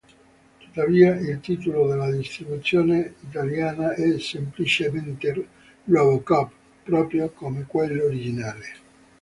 Tuttavia, 0.57 1.15
il 1.19 1.41
titolo 1.41 1.85
della 1.85 2.09
distribuzione 2.09 3.17
italiana 3.19 3.93
è 3.93 4.17
semplicemente 4.17 5.47
"RoboCop", 5.85 6.51
proprio 6.83 7.29
come 7.29 7.65
quello 7.67 8.05
originale. 8.05 8.65